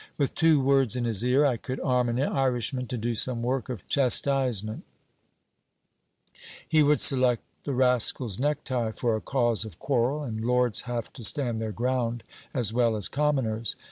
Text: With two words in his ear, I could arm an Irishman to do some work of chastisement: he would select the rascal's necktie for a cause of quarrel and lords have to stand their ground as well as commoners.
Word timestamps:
With 0.17 0.33
two 0.33 0.59
words 0.59 0.95
in 0.95 1.05
his 1.05 1.23
ear, 1.23 1.45
I 1.45 1.57
could 1.57 1.79
arm 1.79 2.09
an 2.09 2.19
Irishman 2.19 2.87
to 2.87 2.97
do 2.97 3.13
some 3.13 3.43
work 3.43 3.69
of 3.69 3.87
chastisement: 3.87 4.83
he 6.67 6.81
would 6.81 6.99
select 6.99 7.43
the 7.65 7.73
rascal's 7.73 8.39
necktie 8.39 8.93
for 8.93 9.15
a 9.15 9.21
cause 9.21 9.63
of 9.63 9.77
quarrel 9.77 10.23
and 10.23 10.41
lords 10.43 10.81
have 10.89 11.13
to 11.13 11.23
stand 11.23 11.61
their 11.61 11.71
ground 11.71 12.23
as 12.51 12.73
well 12.73 12.95
as 12.95 13.07
commoners. 13.07 13.75